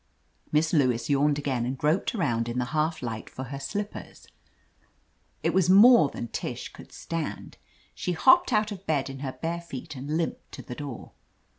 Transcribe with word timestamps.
Miss 0.51 0.73
Lewis 0.73 1.11
yawned 1.11 1.37
again 1.37 1.63
and 1.63 1.77
groped 1.77 2.15
around 2.15 2.49
in 2.49 2.57
the 2.57 2.65
half 2.73 3.03
light 3.03 3.29
for 3.29 3.43
her 3.43 3.59
slippers. 3.59 4.27
It 5.43 5.53
was 5.53 5.69
more 5.69 6.09
than 6.09 6.29
Tish 6.29 6.73
could 6.73 6.91
stand. 6.91 7.59
She 7.93 8.13
hopped 8.13 8.51
out 8.51 8.71
of 8.71 8.87
bed 8.87 9.11
in 9.11 9.19
her 9.19 9.33
bare 9.39 9.61
feet 9.61 9.95
and 9.95 10.17
limped 10.17 10.51
to 10.53 10.63
the 10.63 10.73
door. 10.73 11.11